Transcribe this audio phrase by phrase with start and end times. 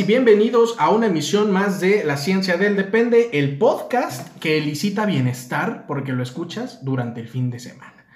[0.00, 5.04] Y bienvenidos a una emisión más de La Ciencia del Depende, el podcast que elicita
[5.04, 8.06] bienestar porque lo escuchas durante el fin de semana.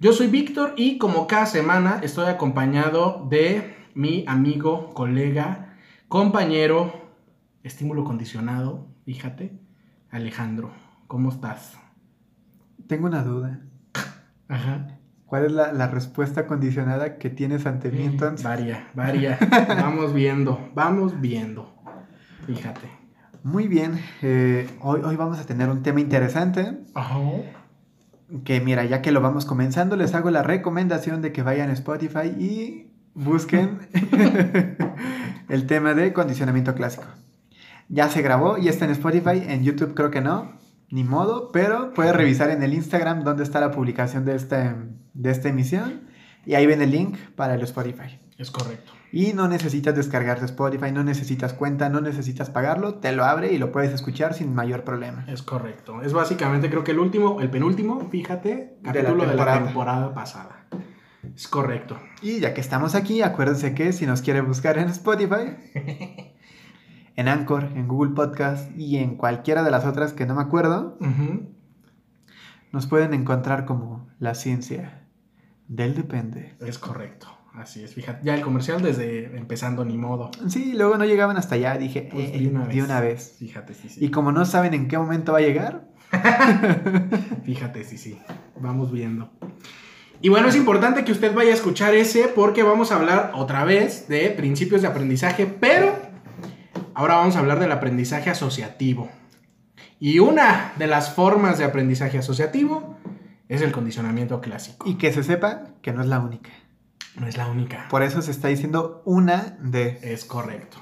[0.00, 5.76] Yo soy Víctor y como cada semana estoy acompañado de mi amigo, colega,
[6.08, 7.12] compañero,
[7.62, 9.52] estímulo condicionado, fíjate,
[10.10, 10.72] Alejandro.
[11.08, 11.76] ¿Cómo estás?
[12.86, 13.60] Tengo una duda.
[14.48, 14.93] Ajá.
[15.26, 18.44] ¿Cuál es la, respuesta condicionada que tienes ante mí entonces?
[18.44, 19.38] Varia, varia.
[19.68, 21.74] vamos viendo, vamos viendo.
[22.46, 22.88] Fíjate.
[23.42, 24.00] Muy bien.
[24.22, 26.78] Eh, hoy, hoy vamos a tener un tema interesante.
[26.94, 27.18] Ajá.
[28.44, 31.72] Que mira, ya que lo vamos comenzando, les hago la recomendación de que vayan a
[31.72, 33.78] Spotify y busquen
[35.48, 37.06] el tema de condicionamiento clásico.
[37.88, 40.52] Ya se grabó y está en Spotify, en YouTube creo que no,
[40.90, 44.74] ni modo, pero puedes revisar en el Instagram dónde está la publicación de, este,
[45.14, 46.02] de esta emisión
[46.46, 48.18] y ahí ven el link para el Spotify.
[48.36, 48.92] Es correcto.
[49.12, 53.52] Y no necesitas descargar de Spotify, no necesitas cuenta, no necesitas pagarlo, te lo abre
[53.52, 55.24] y lo puedes escuchar sin mayor problema.
[55.28, 56.02] Es correcto.
[56.02, 60.66] Es básicamente creo que el último, el penúltimo, fíjate, capítulo de la temporada, pasada.
[61.34, 61.96] Es correcto.
[62.22, 65.56] Y ya que estamos aquí, acuérdense que si nos quiere buscar en Spotify,
[67.16, 70.98] en Anchor, en Google Podcast y en cualquiera de las otras que no me acuerdo,
[72.72, 75.06] nos pueden encontrar como la ciencia
[75.68, 76.54] del depende.
[76.60, 77.28] Es correcto.
[77.54, 80.32] Así es, fíjate, ya el comercial desde empezando ni modo.
[80.48, 83.36] Sí, luego no llegaban hasta allá, dije, pues eh, de, una vez.
[83.38, 84.04] Fíjate, sí, sí.
[84.04, 85.86] Y como no saben en qué momento va a llegar.
[87.44, 88.18] fíjate, sí, sí,
[88.60, 89.30] vamos viendo.
[90.20, 93.64] Y bueno, es importante que usted vaya a escuchar ese porque vamos a hablar otra
[93.64, 95.93] vez de principios de aprendizaje, pero
[96.94, 99.10] ahora vamos a hablar del aprendizaje asociativo.
[100.00, 102.96] Y una de las formas de aprendizaje asociativo
[103.48, 104.88] es el condicionamiento clásico.
[104.88, 106.50] Y que se sepa que no es la única.
[107.16, 107.86] No es la única.
[107.90, 109.98] Por eso se está diciendo una de.
[110.02, 110.78] Es correcto.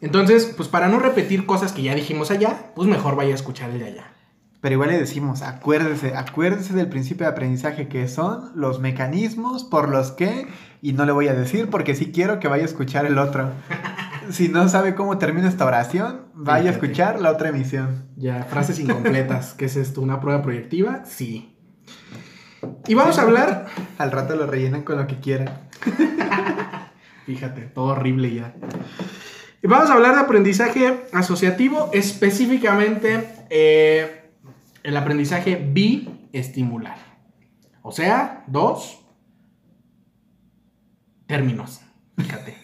[0.00, 3.70] Entonces, pues para no repetir cosas que ya dijimos allá, pues mejor vaya a escuchar
[3.70, 4.12] el de allá.
[4.60, 9.90] Pero igual le decimos, acuérdese, acuérdese del principio de aprendizaje que son los mecanismos por
[9.90, 10.46] los que,
[10.80, 13.50] y no le voy a decir porque sí quiero que vaya a escuchar el otro.
[14.30, 18.08] si no sabe cómo termina esta oración, vaya a escuchar la otra emisión.
[18.16, 19.54] Ya, frases incompletas.
[19.58, 20.00] ¿Qué es esto?
[20.00, 21.04] ¿Una prueba proyectiva?
[21.04, 21.56] Sí.
[22.86, 23.66] Y vamos a hablar.
[23.98, 25.68] Al rato lo rellenan con lo que quieran.
[27.26, 28.54] Fíjate, todo horrible ya.
[29.62, 34.30] Y vamos a hablar de aprendizaje asociativo, específicamente eh,
[34.82, 36.98] el aprendizaje biestimular.
[37.82, 39.00] O sea, dos
[41.26, 41.83] términos.
[42.16, 42.56] Fíjate.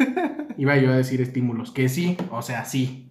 [0.57, 3.11] Iba yo a decir estímulos, que sí, o sea, sí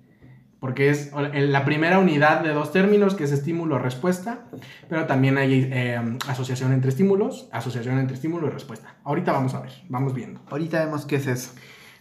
[0.59, 4.45] porque es la primera unidad de dos términos, que es estímulo-respuesta,
[4.89, 8.95] pero también hay eh, asociación entre estímulos, asociación entre estímulo y respuesta.
[9.05, 10.41] Ahorita vamos a ver, vamos viendo.
[10.49, 11.51] Ahorita vemos qué es eso.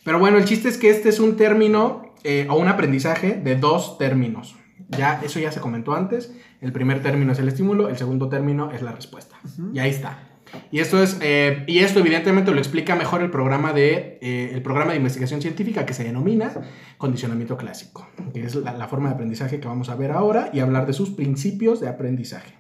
[0.04, 3.54] Pero bueno, el chiste es que este es un término eh, o un aprendizaje de
[3.54, 4.56] dos términos.
[4.88, 6.34] Ya, eso ya se comentó antes.
[6.60, 9.37] El primer término es el estímulo, el segundo término es la respuesta.
[9.72, 10.28] Y ahí está.
[10.70, 14.62] Y esto es, eh, y esto evidentemente lo explica mejor el programa de, eh, el
[14.62, 16.53] programa de investigación científica que se denomina
[16.98, 20.86] condicionamiento clásico, que es la, forma de aprendizaje que vamos a ver ahora y hablar
[20.86, 22.54] de sus principios de aprendizaje.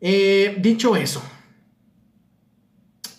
[0.00, 1.22] Eh, dicho eso,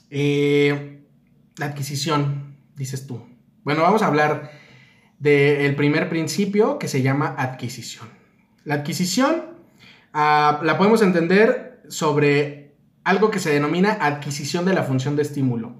[0.09, 3.21] la adquisición, dices tú.
[3.63, 4.51] Bueno, vamos a hablar
[5.19, 8.07] del primer principio que se llama adquisición.
[8.63, 9.43] La adquisición
[10.13, 12.66] ah, la podemos entender sobre
[13.07, 15.75] algo que se denomina adquisición de la función de estímulo.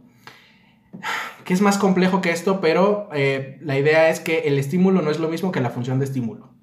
[1.44, 5.12] Que es más complejo que esto, pero eh, la idea es que el estímulo no
[5.12, 6.54] es lo mismo que la función de estímulo.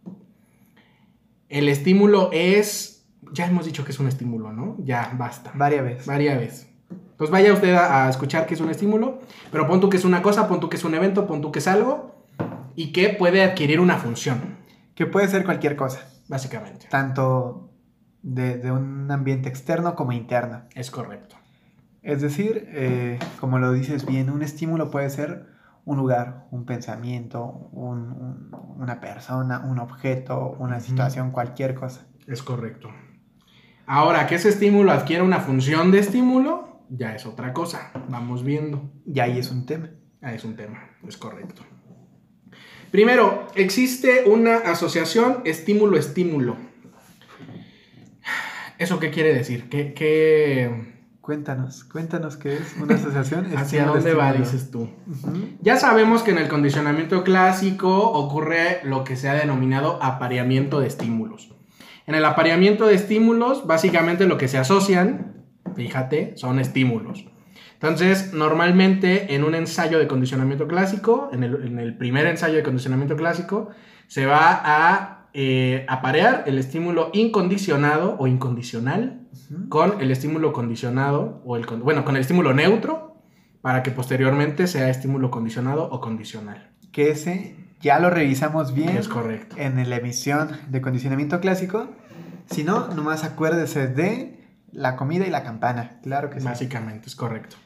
[1.51, 4.77] El estímulo es, ya hemos dicho que es un estímulo, ¿no?
[4.79, 5.53] Ya, basta.
[5.55, 6.07] Varias veces.
[6.07, 6.69] Varias veces.
[7.19, 9.21] Pues vaya usted a, escuchar que es un estímulo,
[9.53, 11.53] pero pon tú que es una cosa, pon tú que es un evento, pon tú
[11.53, 12.25] que es algo,
[12.75, 14.57] y que puede adquirir una función.
[14.95, 16.09] Que puede ser cualquier cosa.
[16.27, 16.87] Básicamente.
[16.89, 17.64] Tanto
[18.25, 20.63] de, un ambiente externo como interno.
[20.75, 21.37] Es correcto.
[22.03, 25.47] Es decir, eh, como lo dices bien, un estímulo puede ser
[25.85, 32.07] un lugar, un pensamiento, una persona, un objeto, una situación, cualquier cosa.
[32.27, 32.89] Es correcto.
[33.87, 37.91] Ahora, que ese estímulo adquiere una función de estímulo, ya es otra cosa.
[38.09, 38.91] Vamos viendo.
[39.07, 39.91] Y ahí es un tema.
[40.23, 41.63] Ahí es un tema, es correcto.
[42.91, 46.57] Primero, existe una asociación estímulo-estímulo.
[48.79, 49.69] ¿Eso qué quiere decir?
[49.69, 50.93] ¿Qué, qué...
[51.21, 53.47] Cuéntanos, cuéntanos qué es una asociación.
[53.57, 54.91] ¿Hacia dónde va, dices tú?
[55.63, 60.89] Ya sabemos que en el condicionamiento clásico ocurre lo que se ha denominado apareamiento de
[60.89, 61.55] estímulos.
[62.07, 67.25] En el apareamiento de estímulos, básicamente lo que se asocian, fíjate, son estímulos.
[67.75, 73.71] Entonces, normalmente en un ensayo de condicionamiento clásico, en el, primer ensayo de condicionamiento clásico,
[74.07, 79.27] se va a eh, aparear el estímulo incondicionado o incondicional
[79.69, 83.17] con el estímulo condicionado o el, bueno, con el estímulo neutro
[83.61, 86.71] para que posteriormente sea estímulo condicionado o condicional.
[86.93, 88.97] Que ese ya lo revisamos bien.
[88.97, 89.57] Es correcto.
[89.59, 91.89] En la emisión de condicionamiento clásico.
[92.47, 94.39] Si no, nomás acuérdese de
[94.71, 95.99] la comida y la campana.
[96.03, 96.47] Claro que sí.
[96.47, 97.57] Básicamente, es correcto.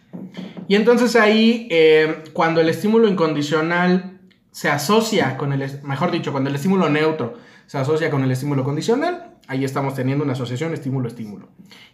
[0.69, 4.20] Y entonces ahí, eh, cuando el estímulo incondicional
[4.50, 7.35] se asocia con el, mejor dicho, cuando el estímulo neutro
[7.69, 11.49] se asocia con el estímulo condicional, ahí estamos teniendo una asociación estímulo-estímulo.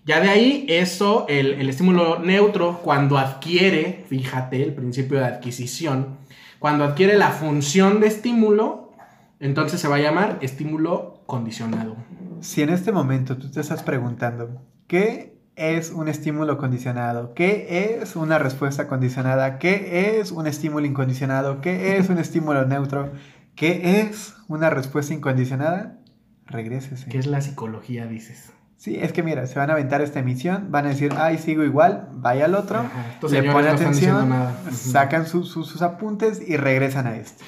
[0.05, 6.19] Ya de ahí, eso, el, estímulo neutro, cuando adquiere, fíjate, el principio de adquisición,
[6.61, 8.93] cuando adquiere la función de estímulo,
[9.41, 11.97] entonces se va a llamar estímulo condicionado.
[12.41, 17.35] Si en este momento tú te estás preguntando, ¿qué es un estímulo condicionado?
[17.35, 19.59] ¿Qué es una respuesta condicionada?
[19.59, 21.61] ¿Qué es un estímulo incondicionado?
[21.61, 23.11] ¿Qué es un estímulo neutro?
[23.55, 25.99] ¿Qué es una respuesta incondicionada?
[26.47, 27.09] Regrésese.
[27.09, 28.53] ¿Qué es la psicología, dices?
[28.77, 31.65] Sí, es que mira, se van a aventar esta emisión, van a decir, ay, sigo
[31.65, 32.85] igual, vaya al otro,
[33.31, 34.31] le ponen atención,
[34.73, 37.45] sacan sus apuntes y regresan a este.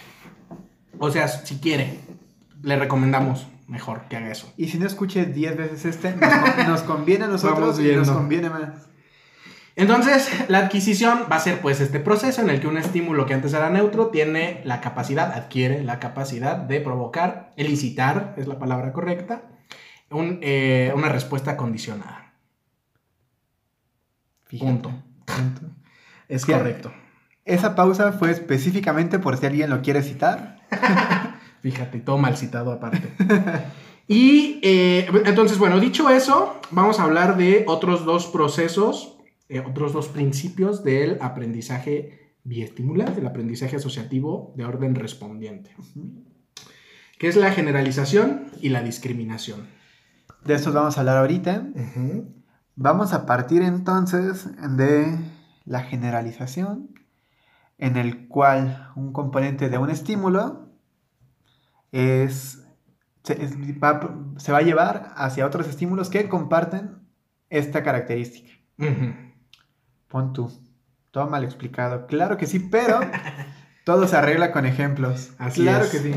[0.99, 1.99] O sea, si quiere,
[2.63, 4.53] le recomendamos mejor que haga eso.
[4.57, 6.15] Y si no escuche 10 veces este,
[6.67, 8.86] nos, conviene a nosotros y nos conviene más.
[9.77, 13.35] Entonces, la adquisición va a ser pues este proceso en el que un estímulo que
[13.35, 18.95] antes era neutro tiene la capacidad, adquiere la capacidad de provocar, elicitar, es la palabra
[18.95, 19.43] correcta,
[20.11, 22.33] eh, una respuesta condicionada.
[24.59, 24.91] Punto.
[26.29, 26.91] Es correcto.
[27.45, 30.57] Esa pausa fue específicamente por si alguien lo quiere citar.
[31.61, 33.13] Fíjate, todo mal citado aparte.
[34.09, 39.16] y eh, entonces, bueno, dicho eso, vamos a hablar de otros dos procesos
[39.49, 45.75] eh, otros dos principios del aprendizaje biestimular, del aprendizaje asociativo de orden respondiente,
[47.19, 49.67] que es la generalización y la discriminación.
[50.45, 51.67] De estos vamos a hablar ahorita.
[52.77, 55.19] Vamos a partir entonces de
[55.65, 56.95] la generalización,
[57.79, 60.71] en el cual un componente de un estímulo
[61.91, 62.65] es,
[63.25, 63.35] se,
[63.83, 66.97] va, a llevar hacia otros estímulos que comparten
[67.51, 68.53] esta característica.
[70.09, 70.53] Pon tú.
[71.11, 72.07] Todo mal explicado.
[72.07, 73.01] Claro que sí, pero
[73.85, 75.33] todo se arregla con ejemplos.
[75.39, 76.15] Así claro que sí.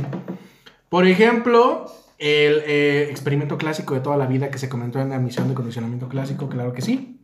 [0.89, 1.85] Por ejemplo,
[2.17, 5.53] el eh, experimento clásico de toda la vida que se comentó en la misión de
[5.53, 7.21] condicionamiento clásico, claro que sí.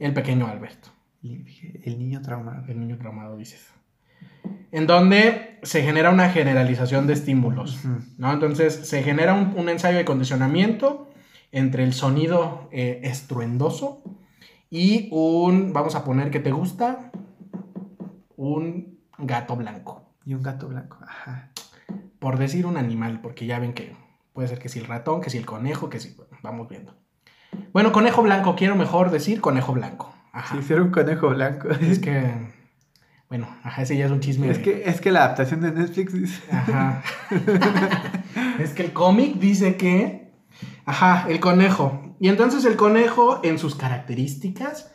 [0.00, 0.90] El pequeño Alberto.
[1.22, 2.64] El niño traumado.
[2.68, 3.68] El niño traumado, dices.
[4.72, 7.80] En donde se genera una generalización de estímulos.
[8.18, 8.32] ¿no?
[8.32, 11.10] Entonces se genera un, ensayo de condicionamiento
[11.52, 14.02] entre el sonido eh, estruendoso
[14.70, 17.10] y un, vamos a poner que te gusta,
[18.36, 20.02] un gato blanco.
[20.26, 21.50] Y un gato blanco, ajá.
[22.18, 23.94] Por decir un animal, porque ya ven que
[24.32, 26.94] puede ser que si el ratón, que si el conejo, que si, vamos viendo.
[27.72, 30.14] Bueno, conejo blanco, quiero mejor decir conejo blanco.
[30.32, 30.60] Ajá.
[30.60, 31.68] Si un conejo blanco.
[31.70, 32.32] Es que,
[33.28, 34.50] bueno, ajá, ese ya es un chisme.
[34.50, 36.42] Es, que, es que la adaptación de Netflix dice...
[36.50, 37.02] Ajá.
[38.58, 40.23] es que el cómic dice que,
[40.84, 42.16] ajá, el conejo.
[42.20, 44.92] Y entonces el conejo, en sus características,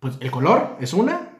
[0.00, 1.30] pues el color es una,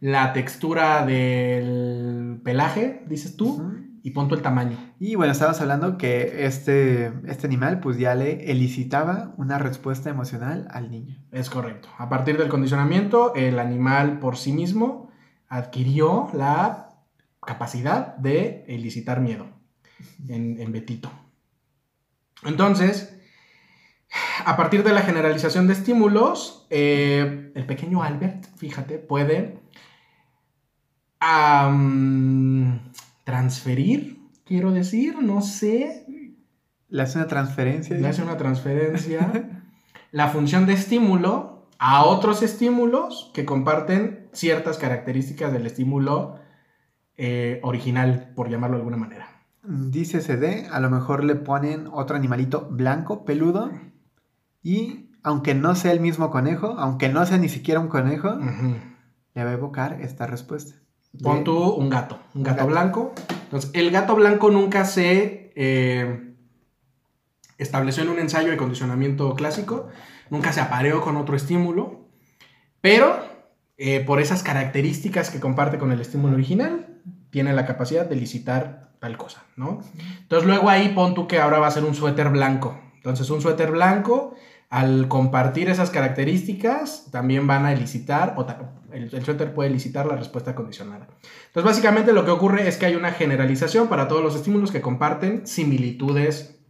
[0.00, 3.72] la textura del pelaje, dices tú,
[4.02, 4.78] y punto el tamaño.
[5.00, 10.68] Y bueno, estabas hablando que este, este animal pues ya le elicitaba una respuesta emocional
[10.70, 11.16] al niño.
[11.32, 11.88] Es correcto.
[11.98, 15.10] A partir del condicionamiento, el animal por sí mismo
[15.48, 17.00] adquirió la
[17.44, 19.48] capacidad de elicitar miedo
[20.28, 21.10] en, en Betito.
[22.44, 23.15] Entonces,
[24.44, 29.58] a partir de la generalización de estímulos, eh, el pequeño Albert, fíjate, puede
[33.24, 36.06] transferir, quiero decir, no sé.
[36.88, 37.96] Le hace una transferencia.
[37.96, 39.62] Le hace una transferencia.
[40.12, 46.38] la función de estímulo a otros estímulos que comparten ciertas características del estímulo
[47.16, 49.28] eh, original, por llamarlo de alguna manera.
[49.62, 53.72] Dice CD, a lo mejor le ponen otro animalito blanco, peludo,
[54.66, 58.36] y aunque no sea el mismo conejo, aunque no sea ni siquiera un conejo,
[59.32, 60.74] le va a evocar esta respuesta.
[61.22, 63.14] Pon tú un gato, un gato, blanco.
[63.44, 66.34] Entonces, el gato blanco nunca se eh,
[67.58, 69.86] estableció en un ensayo de condicionamiento clásico,
[70.30, 72.08] nunca se apareó con otro estímulo,
[72.80, 73.20] pero
[73.76, 78.90] eh, por esas características que comparte con el estímulo original, tiene la capacidad de licitar
[78.98, 79.80] tal cosa, ¿no?
[80.22, 82.76] Entonces luego ahí pon tú que ahora va a ser un suéter blanco.
[82.96, 84.34] Entonces un suéter blanco,
[84.76, 88.46] al compartir esas características, también van a elicitar, o
[88.92, 91.08] el, el suéter puede elicitar la respuesta condicionada.
[91.46, 94.82] Entonces básicamente lo que ocurre es que hay una generalización para todos los estímulos que
[94.82, 96.60] comparten similitudes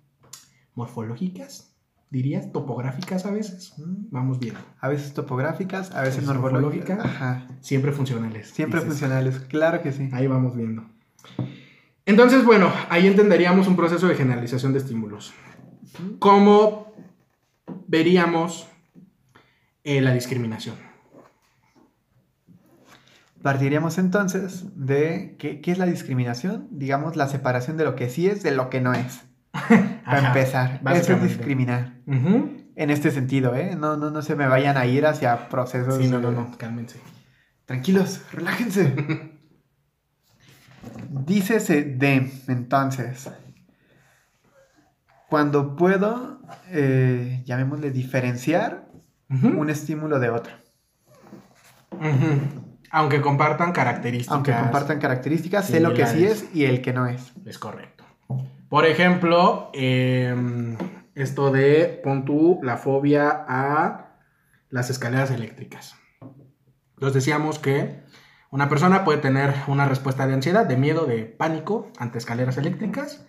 [0.77, 1.75] morfológicas,
[2.09, 3.75] dirías, topográficas a veces.
[3.77, 4.55] Mm, vamos bien.
[4.79, 6.99] A veces topográficas, a veces morfológicas.
[6.99, 7.25] morfológica.
[7.27, 7.49] Ajá.
[7.61, 8.51] Siempre funcionales.
[8.51, 9.01] Siempre dices.
[9.01, 10.11] funcionales, claro que sí.
[10.13, 10.85] Ahí vamos viendo.
[12.05, 15.35] Entonces, bueno, ahí entenderíamos un proceso de generalización de estímulos.
[16.21, 16.86] ¿Cómo
[17.87, 18.69] veríamos
[19.85, 20.77] eh, la discriminación?
[23.43, 26.69] Partiríamos entonces de ¿qué, qué es la discriminación?
[26.71, 29.23] Digamos, la separación de lo que sí es de lo que no es.
[30.05, 31.95] Para empezar, eso es discriminar.
[32.07, 33.75] En este sentido, ¿eh?
[33.75, 35.97] No, no, no se me vayan a ir hacia procesos.
[35.97, 37.01] Sí, no, no, no, cálmense.
[37.65, 38.93] Tranquilos, relájense.
[41.11, 43.31] Dícese de, entonces,
[45.29, 46.41] cuando puedo,
[46.71, 48.87] eh, llamémosle diferenciar
[49.29, 50.53] un estímulo de otro.
[52.91, 54.35] Aunque compartan características.
[54.35, 57.33] Aunque compartan características, sé lo que sí es y el que no es.
[57.45, 58.05] Es correcto.
[58.69, 60.77] Por ejemplo, em,
[61.15, 64.19] esto de pon tú la fobia a
[64.71, 65.97] las escaleras eléctricas.
[66.95, 68.01] Entonces decíamos que
[68.51, 73.27] una persona puede tener una respuesta de ansiedad, de miedo, de pánico ante escaleras eléctricas,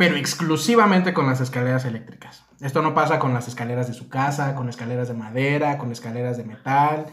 [0.00, 2.46] pero exclusivamente con las escaleras eléctricas.
[2.62, 6.38] Esto no pasa con las escaleras de su casa, con escaleras de madera, con escaleras
[6.38, 7.04] de metal,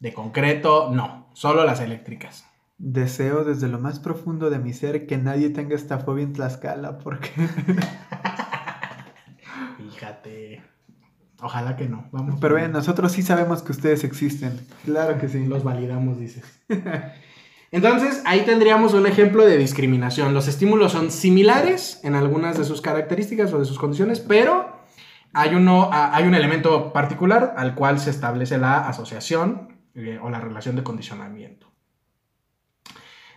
[0.00, 2.44] de concreto, no, solo las eléctricas.
[2.76, 6.98] Deseo desde lo más profundo de mi ser que nadie tenga esta fobia en Tlaxcala,
[6.98, 7.30] porque
[9.78, 10.60] Fíjate.
[11.40, 12.08] Ojalá que no.
[12.10, 12.40] Vamos.
[12.40, 14.58] Pero vean, nosotros sí sabemos que ustedes existen.
[14.84, 15.46] Claro que sí.
[15.46, 16.42] Los validamos, dices.
[17.74, 20.32] Entonces, ahí tendríamos un ejemplo de discriminación.
[20.32, 24.78] Los estímulos son similares en algunas de sus características o de sus condiciones, pero
[25.32, 30.38] hay, uno, hay un elemento particular al cual se establece la asociación eh, o la
[30.38, 31.73] relación de condicionamiento.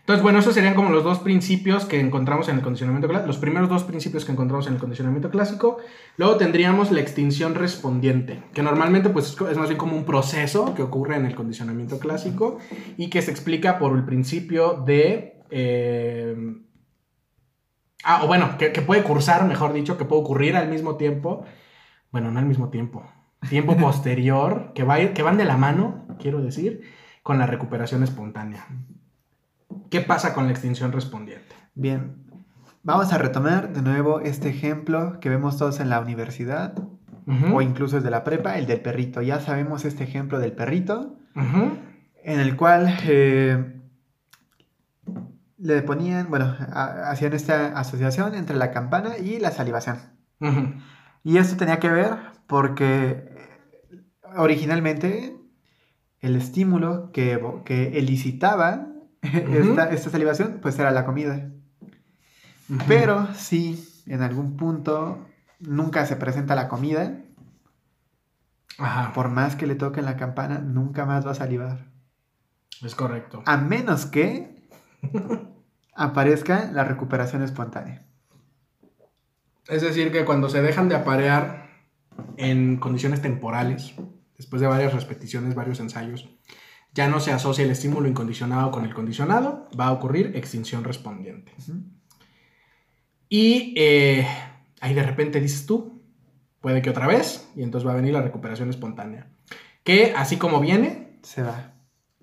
[0.07, 3.39] Entonces, bueno, esos serían como los dos principios que encontramos en el condicionamiento clásico, los
[3.39, 5.79] primeros dos principios que encontramos en el condicionamiento clásico.
[6.15, 10.81] Luego tendríamos la extinción respondiente, que normalmente pues, es más bien como un proceso que
[10.81, 12.57] ocurre en el condicionamiento clásico
[12.95, 15.41] y que se explica por el principio de...
[15.49, 16.55] eh,
[18.05, 21.43] ah, o bueno, que, que puede cursar, mejor dicho, que puede ocurrir al mismo tiempo.
[22.13, 23.03] Bueno, no al mismo tiempo.
[23.49, 26.83] Tiempo posterior, que, va que van de la mano, quiero decir,
[27.23, 28.67] con la recuperación espontánea.
[29.89, 31.55] ¿Qué pasa con la extinción respondiente?
[31.75, 32.23] Bien,
[32.83, 36.73] vamos a retomar de nuevo este ejemplo que vemos todos en la universidad
[37.53, 39.21] o incluso desde la prepa, el del perrito.
[39.21, 41.17] Ya sabemos este ejemplo del perrito,
[42.23, 43.81] en el cual eh,
[45.57, 49.97] le ponían, bueno, a- hacían esta asociación entre la campana y la salivación.
[51.23, 52.15] Y esto tenía que ver
[52.47, 54.03] porque eh,
[54.37, 55.35] originalmente
[56.19, 58.87] el estímulo que, que elicitaba
[59.53, 61.49] esta, esta salivación pues era la comida.
[62.87, 65.25] Pero si en algún punto
[65.59, 67.13] nunca se presenta la comida,
[68.77, 71.87] Ajá, por más que le toquen la campana, nunca más va a salivar.
[72.83, 73.41] es correcto.
[73.45, 74.55] A menos que
[75.95, 78.05] aparezca la recuperación espontánea.
[79.67, 81.69] Es decir, que cuando se dejan de aparear
[82.37, 83.95] en condiciones temporales,
[84.37, 86.29] después de varias repeticiones, varios ensayos,
[86.97, 91.53] ya no se asocia el estímulo incondicionado con el condicionado, va a ocurrir extinción respondiente.
[93.29, 94.27] Y eh,
[94.81, 96.01] ahí de repente dices tú,
[96.59, 99.27] puede que otra vez, y entonces va a venir la recuperación espontánea.
[99.83, 101.75] Que así como viene, Se va.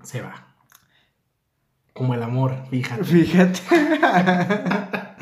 [0.03, 0.57] se va.
[1.93, 3.05] Como el amor, fíjate.
[3.05, 3.61] Fíjate.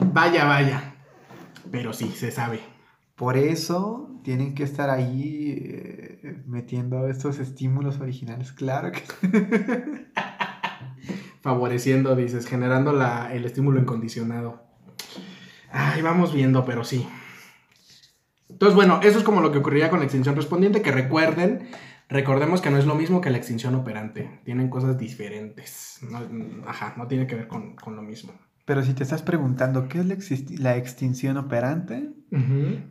[0.00, 0.94] Vaya, vaya.
[1.70, 2.60] Pero sí, se sabe.
[3.22, 8.50] Por eso tienen que estar ahí eh, metiendo estos estímulos originales.
[8.50, 9.00] Claro que.
[11.40, 14.64] Favoreciendo, dices, generando la- el estímulo incondicionado.
[15.70, 17.08] Ay, vamos viendo, pero sí.
[18.48, 21.68] Entonces, bueno, eso es como lo que ocurriría con la extinción respondiente, que recuerden,
[22.08, 24.40] recordemos que no es lo mismo que la extinción operante.
[24.44, 26.00] Tienen cosas diferentes.
[26.10, 26.18] No,
[26.66, 28.32] ajá, no tiene que ver con, con lo mismo.
[28.64, 32.12] Pero si te estás preguntando qué es la, extinción operante,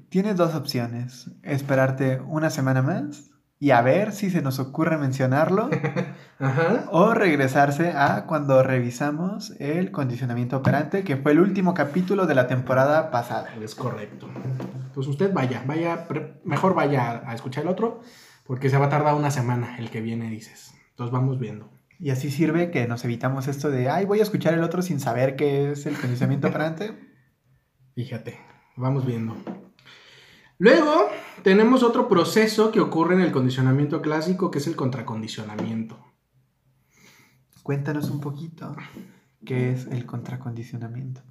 [0.09, 1.31] tienes dos opciones.
[1.43, 5.69] Esperarte una semana más y a ver si se nos ocurre mencionarlo.
[6.39, 6.85] Ajá.
[6.91, 12.47] O regresarse a cuando revisamos el condicionamiento operante, que fue el último capítulo de la
[12.47, 13.49] temporada pasada.
[13.61, 14.27] Es correcto.
[14.93, 16.07] Pues usted vaya, vaya,
[16.43, 18.01] mejor vaya a escuchar el otro,
[18.45, 20.73] porque se va a tardar una semana el que viene, dices.
[20.89, 21.69] Entonces vamos viendo.
[22.01, 24.99] Y así sirve que nos evitamos esto de, ay, voy a escuchar el otro sin
[24.99, 26.97] saber qué es el condicionamiento operante.
[27.95, 28.39] Fíjate,
[28.75, 29.37] vamos viendo.
[30.57, 31.09] Luego
[31.43, 36.03] tenemos otro proceso que ocurre en el condicionamiento clásico, que es el contracondicionamiento.
[37.61, 38.75] Cuéntanos un poquito
[39.45, 41.21] qué es el contracondicionamiento.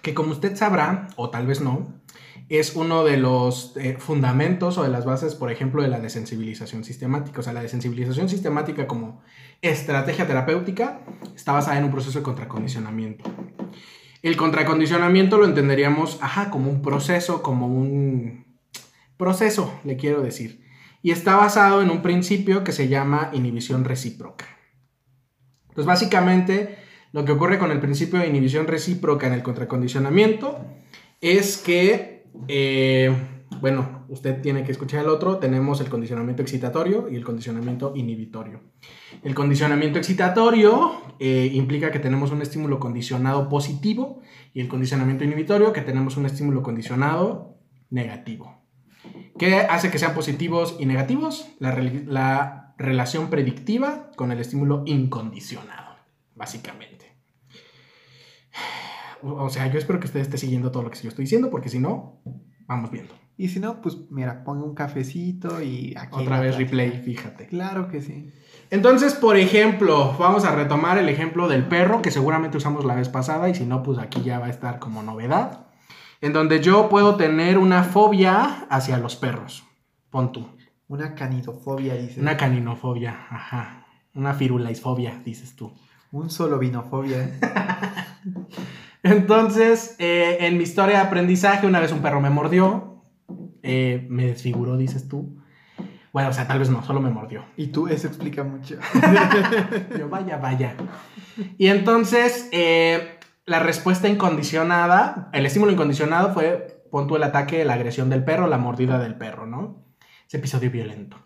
[0.00, 2.02] Que como usted sabrá, o tal vez no,
[2.48, 6.84] es uno de los eh, fundamentos o de las bases, por ejemplo, de la desensibilización
[6.84, 7.40] sistemática.
[7.40, 9.22] O sea, la desensibilización sistemática como
[9.62, 11.00] estrategia terapéutica
[11.34, 13.30] está basada en un proceso de contracondicionamiento.
[14.22, 18.58] El contracondicionamiento lo entenderíamos, ajá, como un proceso, como un
[19.16, 20.62] proceso, le quiero decir.
[21.00, 24.46] Y está basado en un principio que se llama inhibición recíproca.
[25.70, 26.81] Entonces, básicamente,
[27.12, 30.58] lo que ocurre con el principio de inhibición recíproca en el contracondicionamiento
[31.20, 33.14] es que, eh,
[33.60, 38.60] bueno, usted tiene que escuchar el otro, tenemos el condicionamiento excitatorio y el condicionamiento inhibitorio.
[39.22, 44.20] El condicionamiento excitatorio eh, implica que tenemos un estímulo condicionado positivo
[44.54, 47.58] y el condicionamiento inhibitorio que tenemos un estímulo condicionado
[47.90, 48.62] negativo.
[49.38, 51.48] ¿Qué hace que sean positivos y negativos?
[51.58, 55.91] La, rel- la relación predictiva con el estímulo incondicionado,
[56.42, 57.16] básicamente.
[59.22, 61.68] O sea, yo espero que usted esté siguiendo todo lo que yo estoy diciendo, porque
[61.68, 62.20] si no,
[62.66, 63.14] vamos viendo.
[63.36, 66.18] Y si no, pues mira, ponga un cafecito y aquí.
[66.20, 67.46] Otra vez replay, fíjate.
[67.46, 68.32] Claro que sí.
[68.70, 73.08] Entonces, por ejemplo, vamos a retomar el ejemplo del perro que seguramente usamos la vez
[73.08, 75.68] pasada y si no, pues aquí ya va a estar como novedad.
[76.20, 79.62] En donde yo puedo tener una fobia hacia los perros.
[80.10, 80.48] Pon tú.
[80.88, 82.20] Una canidofobia, dice.
[82.20, 83.86] Una caninofobia, ajá.
[84.14, 85.72] Una firulaisfobia, dices tú.
[86.12, 87.24] Un solo vinofobia.
[87.24, 87.40] ¿eh?
[89.02, 93.02] Entonces, eh, en mi historia de aprendizaje, una vez un perro me mordió,
[93.62, 95.42] eh, me desfiguró, dices tú.
[96.12, 97.44] Bueno, o sea, tal vez no, solo me mordió.
[97.56, 98.76] Y tú, eso explica mucho.
[99.98, 100.76] Yo, vaya, vaya.
[101.56, 107.74] Y entonces, eh, la respuesta incondicionada, el estímulo incondicionado fue, pon tú el ataque, la
[107.74, 109.86] agresión del perro, la mordida del perro, ¿no?
[110.28, 111.16] Ese episodio violento,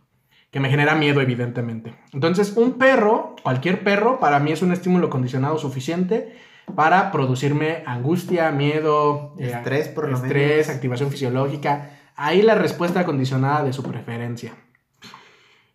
[0.50, 1.94] que me genera miedo, evidentemente.
[2.12, 6.36] Entonces, un perro, cualquier perro, para mí es un estímulo condicionado suficiente
[6.74, 10.68] para producirme angustia, miedo, eh, Estrés, por lo estrés, menos.
[10.70, 11.90] activación fisiológica.
[12.16, 14.54] Ahí la respuesta condicionada de su preferencia.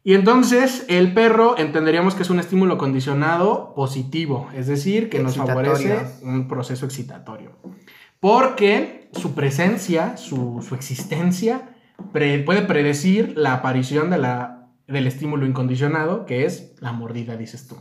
[0.04, 5.38] Y entonces el perro entenderíamos que es un estímulo condicionado positivo, es decir, que nos
[5.38, 7.52] favorece un proceso excitatorio.
[8.20, 11.76] Porque su presencia, su, su existencia,
[12.12, 14.61] pre- puede predecir la aparición de la,
[14.92, 17.78] del estímulo incondicionado, que es la mordida, dices tú.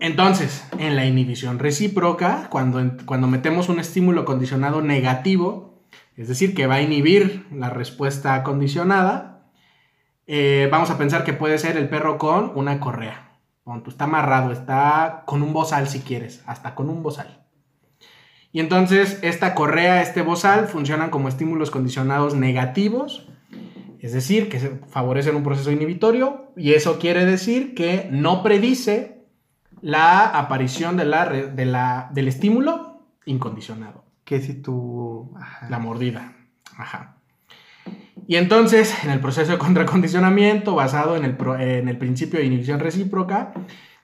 [0.00, 5.82] Entonces, en la inhibición recíproca, cuando, cuando metemos un estímulo condicionado negativo,
[6.16, 9.50] es decir, que va a inhibir la respuesta condicionada,
[10.26, 13.28] eh, vamos a pensar que puede ser el perro con una correa.
[13.86, 17.44] Está amarrado, está con un bozal si quieres, hasta con un bozal.
[18.50, 23.28] Y entonces esta correa, este bozal funcionan como estímulos condicionados negativos,
[24.00, 24.58] es decir, que
[24.88, 29.24] favorecen un proceso inhibitorio y eso quiere decir que no predice
[29.80, 35.32] la aparición de la, de la- del estímulo incondicionado Que si tú.
[35.40, 35.68] ajá.
[35.70, 36.32] la mordida.
[36.76, 37.16] Ajá.
[38.26, 42.46] Y entonces, en el proceso de contracondicionamiento, basado en el, pro- en el principio de
[42.46, 43.52] inhibición recíproca,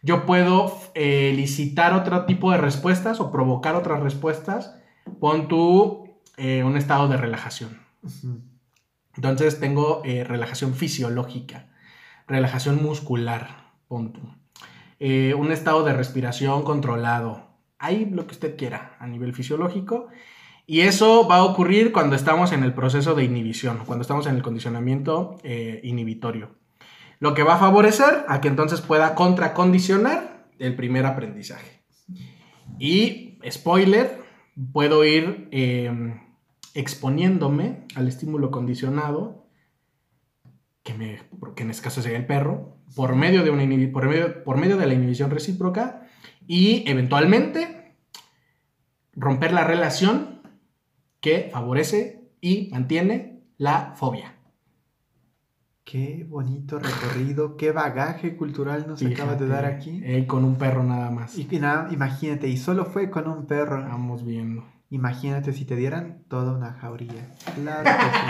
[0.02, 4.76] yo puedo eh, elicitar otro tipo de respuestas o provocar otras respuestas.
[5.20, 7.78] Pon tú eh, un estado de relajación.
[8.02, 8.40] Ujú.
[9.16, 11.68] Entonces tengo eh, relajación fisiológica,
[12.26, 14.20] relajación muscular, pon tú.
[15.00, 17.48] Eh, un estado de respiración controlado.
[17.78, 20.08] Ahí lo que usted quiera a nivel fisiológico.
[20.66, 24.36] Y eso va a ocurrir cuando estamos en el proceso de inhibición, cuando estamos en
[24.36, 26.56] el condicionamiento eh, inhibitorio.
[27.20, 31.82] Lo que va a favorecer a que entonces pueda contracondicionar el primer aprendizaje.
[32.78, 34.22] Y, spoiler,
[34.72, 36.18] puedo ir eh,
[36.74, 39.46] exponiéndome al estímulo condicionado,
[40.82, 41.20] que, me,
[41.54, 44.76] que en este caso sería el perro, por medio, de una por, medio, por medio
[44.76, 46.06] de la inhibición recíproca
[46.46, 47.96] y eventualmente
[49.14, 50.42] romper la relación
[51.20, 54.34] que favorece y mantiene la fobia.
[55.84, 60.00] Qué bonito recorrido, qué bagaje cultural nos acabas de Fíjate, dar aquí.
[60.02, 61.38] eh, con un perro nada más.
[61.38, 63.82] Y que nada, imagínate, y solo fue con un perro.
[63.82, 64.64] Vamos viendo.
[64.94, 67.34] Imagínate si te dieran toda una jauría.
[67.56, 68.28] Claro que sí.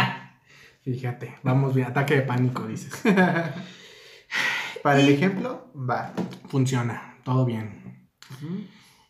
[0.98, 3.02] Fíjate, vamos bien, ataque de pánico, dices.
[4.82, 6.14] Para el ejemplo, va.
[6.48, 8.08] Funciona, todo bien.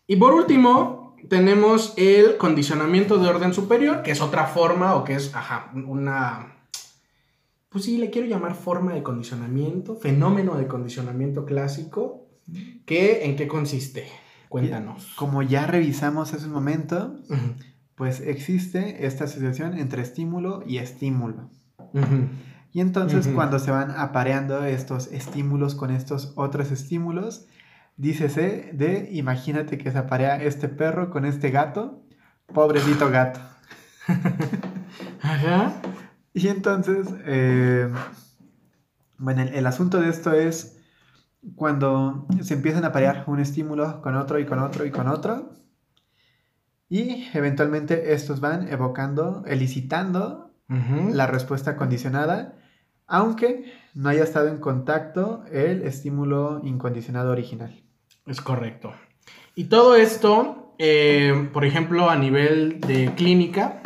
[0.08, 5.14] Y por último, tenemos el condicionamiento de orden superior, que es otra forma o que
[5.14, 6.56] es, ajá, una...
[7.68, 12.26] Pues sí, le quiero llamar forma de condicionamiento, fenómeno de condicionamiento clásico,
[12.84, 14.23] que ¿en qué consiste?
[14.54, 15.14] Cuéntanos.
[15.16, 17.18] Como ya revisamos hace un momento,
[17.96, 21.50] pues existe esta asociación entre estímulo y estímulo.
[22.70, 27.48] Y entonces cuando se van apareando estos estímulos con estos otros estímulos,
[27.96, 32.04] dícese de, imagínate que se aparea este perro con este gato,
[32.46, 33.40] pobrecito gato.
[35.20, 35.72] Ajá.
[36.32, 37.90] Y entonces, eh,
[39.18, 40.78] bueno, el, el asunto de esto es
[41.56, 45.52] cuando se empiezan a parear un estímulo con otro y con otro y con otro,
[46.88, 52.56] y eventualmente estos van evocando, elicitando la respuesta condicionada,
[53.06, 57.82] aunque no haya estado en contacto el estímulo incondicionado original.
[58.26, 58.92] Es correcto.
[59.54, 63.82] Y todo esto, eh, por ejemplo, a nivel de clínica,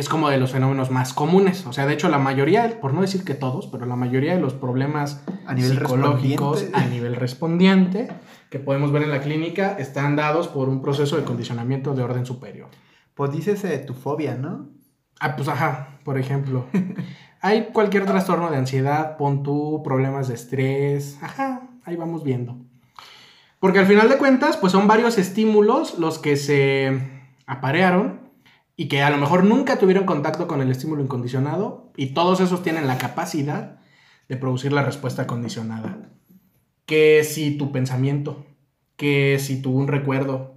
[0.00, 1.64] es como de los fenómenos más comunes.
[1.66, 4.40] O sea, de hecho, la mayoría, por no decir que todos, pero la mayoría de
[4.40, 8.08] los problemas A nivel psicológicos a nivel respondiente
[8.50, 12.26] que podemos ver en la clínica están dados por un proceso de condicionamiento de orden
[12.26, 12.68] superior.
[13.14, 14.68] Pues dices eh, tu fobia, ¿no?
[15.20, 16.66] Ah, pues ajá, por ejemplo.
[17.40, 22.56] Hay cualquier trastorno de ansiedad, pon tú, problemas de estrés, ajá, ahí vamos viendo.
[23.60, 27.00] Porque al final de cuentas, pues son varios estímulos los que se
[27.46, 28.23] aparearon
[28.76, 32.62] y que a lo mejor nunca tuvieron contacto con el estímulo incondicionado y todos esos
[32.62, 33.78] tienen la capacidad
[34.28, 36.10] de producir la respuesta condicionada.
[36.86, 38.44] Que si tu pensamiento,
[38.96, 40.54] que si tu un recuerdo,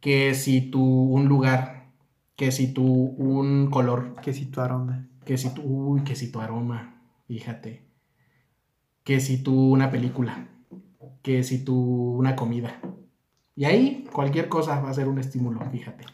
[0.00, 1.90] que si tu un lugar,
[2.36, 5.08] que si tu un color, Que si tu aroma.
[5.24, 7.86] que si tu, uy, que si tu aroma, fíjate,
[9.02, 10.48] que si tu una película,
[11.22, 11.74] que si tu
[12.16, 12.80] una comida.
[13.56, 16.04] Y ahí cualquier cosa va a ser un estímulo, fíjate.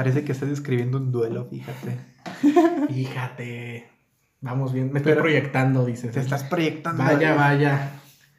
[0.00, 1.98] Parece que estás escribiendo un duelo, fíjate.
[2.88, 3.90] Fíjate.
[4.40, 6.10] Vamos bien, me estoy Pero- proyectando, dices.
[6.12, 7.04] Te estás proyectando.
[7.04, 7.90] Vaya, vaya.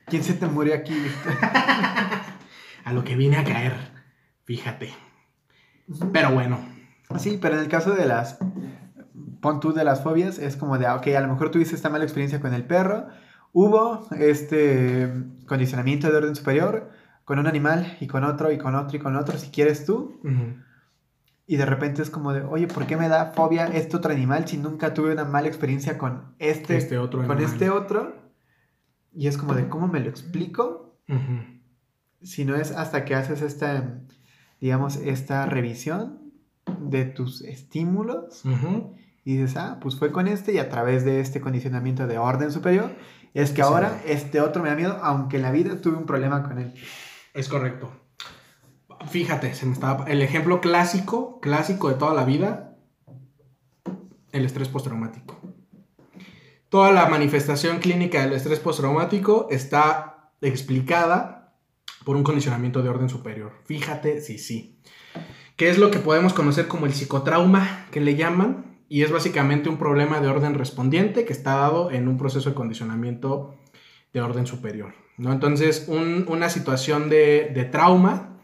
[0.08, 0.96] ¿Quién se te murió aquí?
[2.84, 3.74] A lo que vine a caer,
[4.46, 4.92] fíjate.
[6.12, 6.58] Pero bueno,
[7.20, 8.40] Sí, pero en el caso de las.
[9.40, 11.90] Pon tú de las fobias, es como de, ah, ok, a lo mejor tuviste esta
[11.92, 13.06] mala experiencia con el perro.
[13.54, 15.14] Hubo este
[15.46, 16.90] condicionamiento de orden superior
[17.24, 20.20] con un animal y con otro y con otro y con otro, si quieres tú.
[21.48, 24.48] Y de repente es como de, oye, ¿por qué me da fobia este otro animal
[24.48, 27.52] si nunca tuve una mala experiencia con este, este otro con animal.
[27.54, 28.16] este otro?
[29.14, 30.98] Y es como de, ¿cómo me lo explico?
[32.22, 34.00] Si no es hasta que haces esta,
[34.62, 36.32] digamos, esta revisión
[36.80, 38.44] de tus estímulos
[39.26, 42.52] y dices, ah, pues fue con este y a través de este condicionamiento de orden
[42.52, 42.92] superior,
[43.34, 43.62] es que Sí.
[43.62, 46.74] ahora este otro me da miedo, aunque en la vida tuve un problema con él.
[47.34, 47.92] Es correcto.
[49.10, 49.52] Fíjate.
[50.08, 52.78] El ejemplo clásico, clásico de toda la vida,
[54.32, 55.40] el estrés postraumático.
[56.70, 61.54] Toda la manifestación clínica del estrés postraumático está explicada
[62.06, 63.52] por un condicionamiento de orden superior.
[63.66, 64.80] Fíjate, sí, sí.
[65.58, 69.70] Que es lo que podemos conocer como el psicotrauma, que le llaman, y es básicamente
[69.70, 73.56] un problema de orden respondiente que está dado en un proceso de condicionamiento
[74.14, 74.94] de orden superior.
[75.18, 75.32] ¿no?
[75.34, 78.40] Entonces, un- una situación de trauma,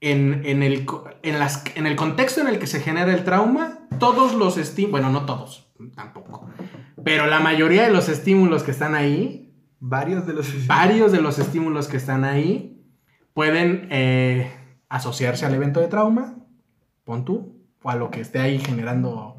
[0.00, 0.86] en, en el,
[1.22, 4.92] en, las, en el contexto en el que se genera el trauma, todos los estímulos,
[4.92, 6.46] bueno, no todos, tampoco,
[7.04, 9.44] pero la mayoría de los estímulos que están ahí,
[9.80, 10.66] Varios de los...
[10.66, 12.84] varios de los estímulos que están ahí,
[13.32, 14.50] pueden eh,
[14.88, 16.36] asociarse al evento de trauma,
[17.04, 19.36] pon tú, o a lo que esté ahí generando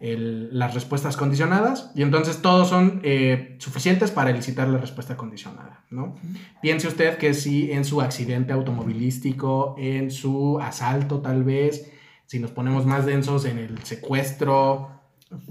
[0.00, 5.84] el- las respuestas condicionadas, y entonces todos son eh, suficientes para elicitar la respuesta condicionada,
[5.90, 6.14] ¿no?
[6.62, 11.90] Piense usted que si en su accidente automovilístico, en su asalto tal vez,
[12.26, 14.90] si nos ponemos más densos en el secuestro,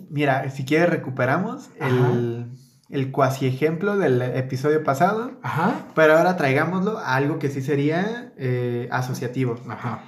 [0.10, 2.47] Mira, si quieres recuperamos el,
[2.89, 8.33] el cuasi ejemplo del episodio pasado, ajá, pero ahora traigámoslo a algo que sí sería
[8.38, 9.55] eh, asociativo.
[9.69, 10.01] ajá,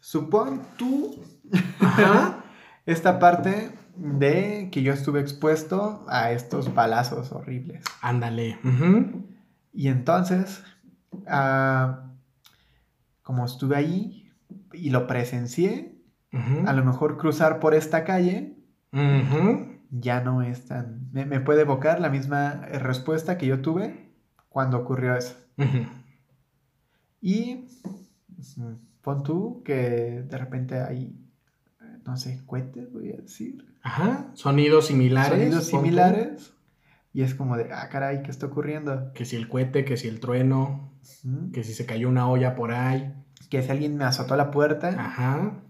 [0.00, 1.14] Supón tú
[1.80, 2.44] ajá,
[2.84, 7.84] esta parte de que yo estuve expuesto a estos balazos horribles.
[8.00, 8.58] ándale,
[9.72, 10.62] Y entonces,
[11.26, 12.04] ah,
[13.22, 14.32] como estuve ahí
[14.72, 15.92] y lo presencié,
[16.66, 18.56] a lo mejor cruzar por esta calle
[19.90, 21.08] ya no es tan...
[21.12, 24.10] Me, me puede evocar la misma respuesta que yo tuve
[24.48, 25.36] cuando ocurrió eso.
[27.20, 27.66] Y
[28.38, 31.25] ujú, pon tú que de repente hay
[32.06, 33.64] no sé, cohetes, voy a decir.
[33.82, 35.38] Ajá, sonidos similares.
[35.38, 36.52] Sonidos similares.
[37.12, 39.12] Y es como de, ah, caray, ¿qué está ocurriendo?
[39.14, 40.92] Que si el cohete, que si el trueno,
[41.52, 43.14] que si se cayó una olla por ahí.
[43.48, 45.62] Que si alguien me azotó la puerta Ajá.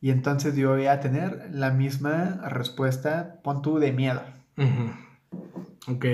[0.00, 4.22] y entonces yo voy a tener la misma respuesta, pon tú, de miedo.
[4.58, 5.94] ujú.
[5.94, 6.04] Ok.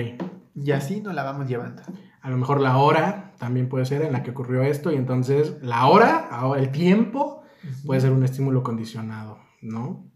[0.55, 1.83] Y así nos la vamos llevando.
[2.21, 5.55] A lo mejor la hora también puede ser en la que ocurrió esto y entonces
[5.61, 7.43] la hora, ahora el tiempo,
[7.85, 10.09] puede ser un estímulo condicionado, ¿no?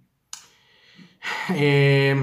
[1.55, 2.15] Eh,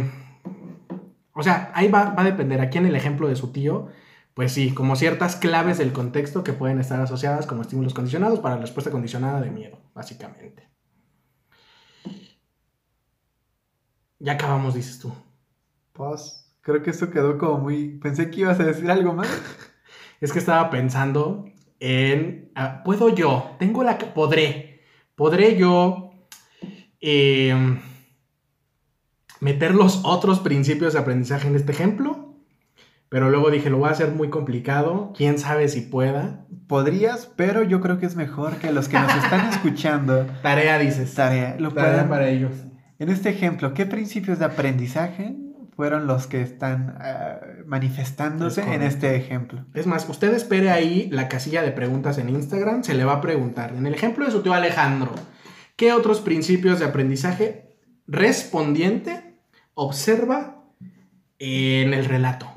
[1.33, 2.61] o sea, ahí va, va a depender.
[2.61, 3.88] Aquí en el ejemplo de su tío,
[4.35, 8.54] pues sí, como ciertas claves del contexto que pueden estar asociadas como estímulos condicionados para
[8.54, 10.68] la respuesta condicionada de miedo, básicamente.
[14.20, 15.12] Ya acabamos, dices tú.
[15.92, 17.98] Pues, creo que esto quedó como muy...
[17.98, 19.28] Pensé que ibas a decir algo más.
[20.20, 21.44] Es que estaba pensando
[21.78, 23.57] en, ah, ¿puedo yo?
[23.59, 23.98] Tengo la...
[23.98, 24.83] Podré.
[25.14, 26.08] ¿Podré yo
[27.01, 27.55] eh,
[29.41, 32.29] meter los otros principios de aprendizaje en este ejemplo?
[33.09, 35.13] Pero luego dije, lo voy a hacer muy complicado.
[35.17, 36.45] ¿Quién sabe si pueda?
[36.67, 41.15] Podrías, pero yo creo que es mejor que los que nos están escuchando, Tarea, dices.
[41.15, 42.09] tarea, lo Tarea puedan...
[42.09, 42.53] para ellos.
[42.99, 45.37] En este ejemplo, ¿qué principios de aprendizaje
[45.75, 49.65] fueron los que están ah, manifestándose Es en este ejemplo?
[49.73, 53.21] Es más, usted espere ahí la casilla de preguntas en Instagram, se le va a
[53.23, 53.73] preguntar.
[53.75, 55.15] En el ejemplo de su tío Alejandro,
[55.79, 57.71] ¿qué otros principios de aprendizaje
[58.07, 59.38] respondiente
[59.75, 60.64] observa
[61.38, 62.53] en el relato,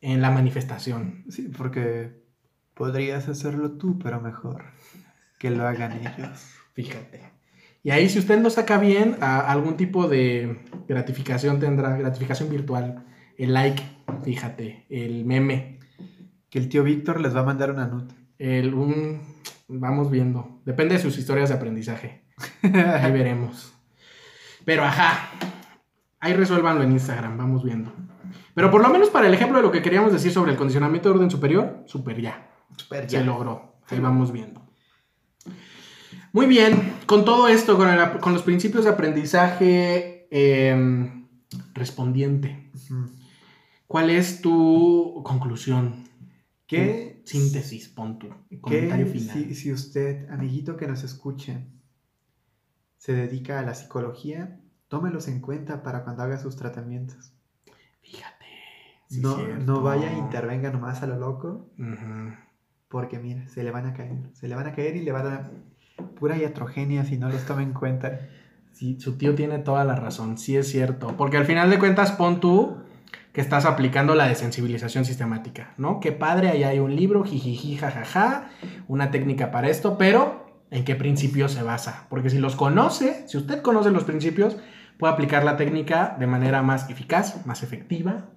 [0.00, 1.24] en la manifestación?
[1.28, 2.20] Sí, porque
[2.74, 4.64] podrías hacerlo tú, pero mejor
[5.38, 6.40] que lo hagan ellos.
[6.74, 7.20] Fíjate.
[7.84, 13.04] Y ahí si usted lo saca bien, a- algún tipo de gratificación tendrá, gratificación virtual.
[13.36, 13.82] El like,
[14.24, 15.78] fíjate, el meme,
[16.48, 18.14] Que el tío Víctor les va a mandar una nota.
[18.38, 19.20] el un...
[19.68, 20.60] Vamos viendo.
[20.66, 22.22] Depende de sus historias de aprendizaje.
[22.62, 23.72] Ahí veremos.
[24.64, 25.30] Pero ajá.
[26.20, 27.92] Ahí resuélvanlo en Instagram, vamos viendo.
[28.54, 31.08] Pero por lo menos para el ejemplo de lo que queríamos decir sobre el condicionamiento
[31.08, 32.48] de orden superior, super ya.
[32.76, 33.76] Super Se logró.
[33.88, 34.62] Ahí vamos viendo.
[36.32, 36.94] Muy bien.
[37.06, 41.26] Con todo esto, con, el- con los principios de aprendizaje em,
[41.74, 42.70] respondiente.
[43.86, 46.04] ¿cuál es tu conclusión?
[46.66, 48.28] ¿Qué Síntesis, pon tu
[48.60, 49.36] comentario final.
[49.36, 51.66] si, si usted, amiguito que nos escuche,
[53.02, 57.32] se dedica a la psicología, tómelos en cuenta para cuando haga sus tratamientos.
[58.00, 58.46] Fíjate.
[59.08, 61.68] sí, no, no vaya e intervenga nomás a lo loco,
[62.86, 64.30] porque mira, se le van a caer.
[64.34, 65.50] Se le van a caer y le va a dar
[66.14, 68.20] pura iatrogenia si no los toma en cuenta.
[68.70, 71.16] Sí, su tío tiene toda la razón, sí es cierto.
[71.16, 72.84] Porque al final de cuentas, pon tú
[73.32, 75.98] que estás aplicando la desensibilización sistemática, ¿no?
[75.98, 78.48] Qué padre, ahí hay un libro, jijiji, jajaja,
[78.86, 80.41] una técnica para esto, pero
[80.72, 82.06] ¿en qué principios se basa?
[82.08, 84.56] Porque si los conoce, si usted conoce los principios,
[84.98, 88.30] puede aplicar la técnica de manera más eficaz, más efectiva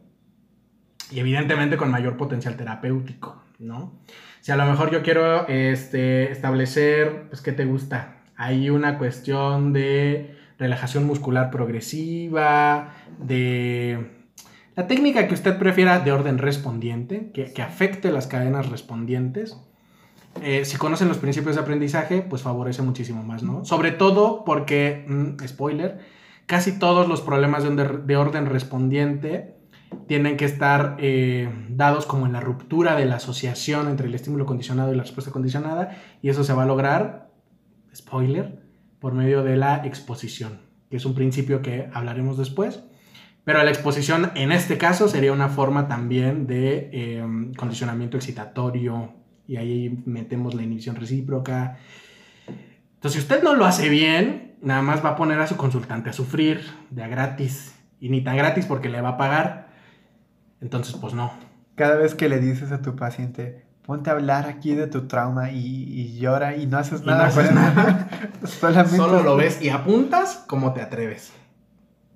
[1.12, 3.94] y evidentemente con mayor potencial terapéutico, ¿no?
[4.42, 8.18] Si a lo mejor yo quiero este, establecer, pues, ¿qué te gusta?
[8.36, 14.26] Hay una cuestión de relajación muscular progresiva, de
[14.76, 19.58] la técnica que usted prefiera de orden respondiente, que, que afecte las cadenas respondientes.
[20.42, 23.64] Eh, si conocen los principios de aprendizaje, pues favorece muchísimo más, ¿no?
[23.66, 26.00] Sobre todo porque, mm, spoiler,
[26.46, 29.56] casi todos los problemas de, orden- de orden respondiente
[30.08, 34.46] tienen que estar eh, dados como en la ruptura de la asociación entre el estímulo
[34.46, 37.30] condicionado y la respuesta condicionada, y eso se va a lograr,
[37.96, 38.62] spoiler,
[39.00, 42.84] por medio de la exposición, que es un principio que hablaremos después.
[43.46, 47.24] Pero la exposición en este caso sería una forma también de eh,
[47.56, 49.14] condicionamiento excitatorio,
[49.48, 51.78] y ahí metemos la inhibición recíproca.
[52.96, 56.10] Entonces, si usted no lo hace bien, nada más va a poner a su consultante
[56.10, 59.70] a sufrir de a gratis, y ni tan gratis porque le va a pagar.
[60.62, 61.32] Entonces, pues no.
[61.76, 65.52] Cada vez que le dices a tu paciente, ponte a hablar aquí de tu trauma
[65.52, 67.28] y, y llora y no haces Y no nada.
[67.28, 68.10] haces con- nada.
[68.44, 71.32] Solamente Solo lo ves y apuntas como te atreves.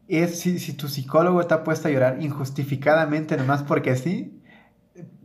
[0.08, 4.39] Es si, si tu psicólogo está puesto a llorar injustificadamente nomás porque sí,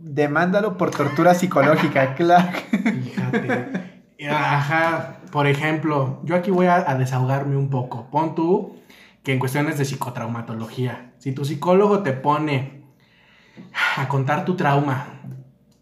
[0.04, 2.52] demándalo por tortura psicológica, claro.
[2.70, 4.02] Fíjate.
[4.30, 8.10] Ajá, por ejemplo, yo aquí voy a, desahogarme un poco.
[8.10, 8.76] Pon tú
[9.22, 12.84] que en cuestiones de psicotraumatología, si tu psicólogo te pone
[13.96, 15.06] a contar tu trauma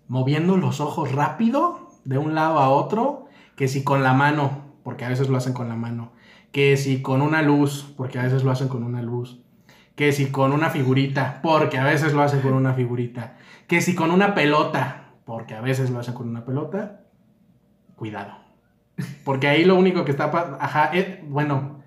[0.06, 5.04] moviendo los ojos rápido de un lado a otro, que si con la mano, porque
[5.04, 6.12] a veces lo hacen con la mano,
[6.52, 9.40] que si con una luz, porque a veces lo hacen con una luz,
[9.96, 13.36] que si con una figurita, porque a veces lo hacen con una figurita,
[13.72, 17.00] que si con una pelota, porque a veces lo hacen con una pelota,
[17.96, 18.34] cuidado.
[19.24, 20.24] Porque ahí lo único que está,
[20.60, 21.82] ajá, eh, bueno,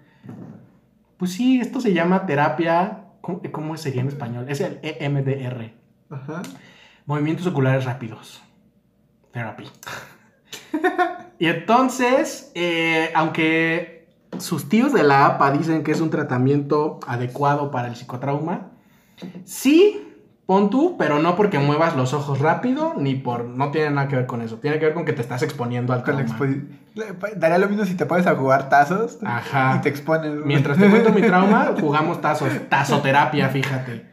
[1.18, 3.04] Pues sí, esto se llama terapia.
[3.22, 4.48] ¿Cómo, cómo sería en español?
[4.50, 5.76] Es el EMDR.
[6.10, 6.42] Ajá.
[7.06, 8.42] Movimientos oculares rápidos.
[9.32, 9.66] Therapy.
[11.38, 14.08] y entonces, eh, aunque
[14.40, 18.72] sus tíos de la APA dicen que es un tratamiento adecuado para el psicotrauma,
[19.44, 20.05] sí,
[20.46, 23.46] pon tú, pero no porque muevas los ojos rápido, ni por...
[23.46, 24.58] No tiene nada que ver con eso.
[24.58, 26.64] Tiene que ver con que te estás exponiendo al Con trauma.
[27.36, 29.78] Daría lo mismo si te pones a jugar tazos Ajá.
[29.78, 30.34] y te expones.
[30.46, 32.50] Mientras te cuento mi trauma, jugamos tazos.
[32.70, 34.06] Tazoterapia, fíjate.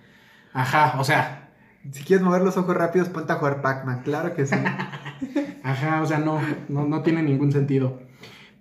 [0.53, 1.51] Ajá, o sea,
[1.91, 4.03] Si quieres mover los ojos rápidos, ponte a jugar Pac-Man.
[4.03, 4.57] Claro que sí.
[5.63, 8.01] Ajá, o sea, no, no, no tiene ningún sentido.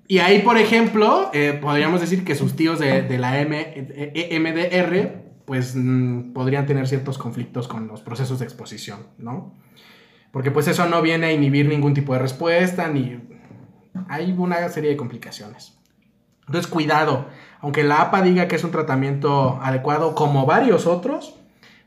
[0.07, 4.11] Y ahí, por ejemplo, eh, podríamos decir que sus tíos de, de la M, eh,
[4.13, 5.20] eh, MDR,
[5.51, 9.53] pues mm, podrían tener ciertos conflictos con los procesos de exposición, ¿no?
[10.31, 13.19] Porque pues eso no viene a inhibir ningún tipo de respuesta, ni...
[14.07, 15.77] Hay una serie de complicaciones.
[16.47, 17.25] Entonces, cuidado.
[17.59, 21.35] Aunque la APA diga que es un tratamiento adecuado como varios otros,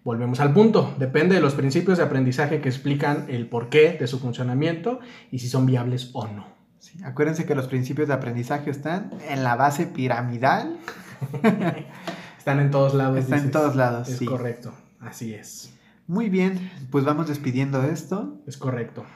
[0.04, 0.94] volvemos al punto.
[0.98, 5.00] Depende de los principios de aprendizaje que explican el porqué de su funcionamiento
[5.30, 6.48] y si son viables o no.
[6.80, 10.76] Sí, Acuérdense que los principios de aprendizaje están en la base piramidal.
[12.44, 13.16] Están en todos lados.
[13.16, 14.26] Está en todos lados, Es sí.
[14.26, 14.70] correcto.
[15.00, 15.72] Así es.
[16.06, 18.36] Muy bien, pues vamos despidiendo esto.
[18.46, 19.06] Es correcto.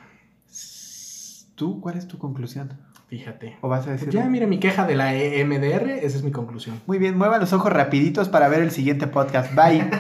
[1.55, 2.73] ¿Tú cuál es tu conclusión?
[3.09, 3.59] Fíjate.
[3.61, 4.09] ¿O vas a decir?
[4.09, 6.81] Ya, mira, mi queja de la EMDR, esa es mi conclusión.
[6.87, 9.55] Muy bien, muevan los ojos rapiditos para ver el siguiente podcast.
[9.55, 9.91] Bye.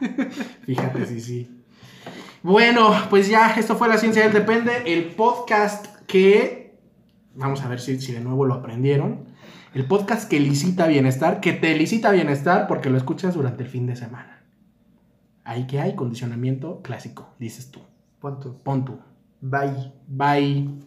[0.66, 1.62] Fíjate, sí, sí.
[2.42, 6.80] Bueno, pues ya, esto fue La Ciencia del Depende, el podcast que,
[7.36, 9.29] vamos a ver si, si de nuevo lo aprendieron,
[9.74, 13.86] el podcast que licita bienestar, que te licita bienestar porque lo escuchas durante el fin
[13.86, 14.42] de semana.
[15.44, 17.80] Ahí que hay condicionamiento clásico, dices tú.
[18.20, 18.58] Pon tú.
[18.62, 18.98] Pon tú.
[19.40, 19.92] Bye.
[20.06, 20.80] Bye.